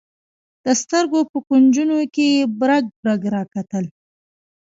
د 0.65 0.67
سترګو 0.81 1.19
په 1.31 1.37
کونجونو 1.47 1.97
کې 2.13 2.25
یې 2.35 2.43
برګ 2.59 2.83
برګ 3.01 3.21
راکتل. 3.35 3.85